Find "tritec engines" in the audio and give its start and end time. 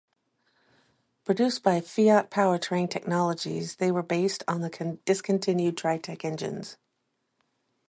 5.77-6.77